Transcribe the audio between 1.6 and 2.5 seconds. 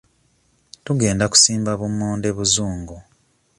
bummonde